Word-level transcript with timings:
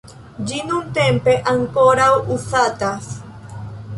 Ĝi 0.51 0.61
nuntempe 0.69 1.35
ankoraŭ 1.51 2.09
uzatas. 2.37 3.13